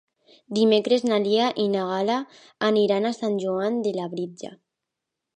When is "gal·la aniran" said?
1.89-3.05